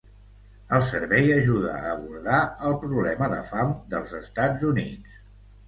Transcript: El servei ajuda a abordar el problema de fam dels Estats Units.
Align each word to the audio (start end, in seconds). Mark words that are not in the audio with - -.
El 0.77 0.85
servei 0.91 1.29
ajuda 1.33 1.75
a 1.75 1.91
abordar 1.91 2.39
el 2.71 2.79
problema 2.87 3.29
de 3.37 3.39
fam 3.53 3.79
dels 3.95 4.19
Estats 4.25 4.69
Units. 4.75 5.17